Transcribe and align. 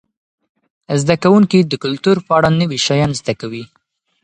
زده 1.01 1.15
کوونکي 1.23 1.59
د 1.63 1.73
کلتور 1.83 2.17
په 2.25 2.31
اړه 2.37 2.49
نوي 2.61 2.79
شیان 2.85 3.11
زده 3.19 3.33
کوي. 3.41 3.63